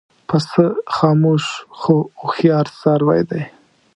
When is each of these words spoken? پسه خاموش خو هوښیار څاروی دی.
پسه 0.27 0.63
خاموش 0.95 1.45
خو 1.79 1.95
هوښیار 2.21 2.65
څاروی 2.79 3.21
دی. 3.29 3.43